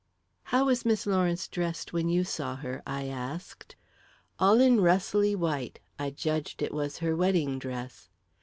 [0.45, 3.75] "How was Miss Lawrence dressed when you saw her?" I asked.
[4.39, 5.79] "All in rustly white.
[5.99, 8.09] I judged it was her wedding dress."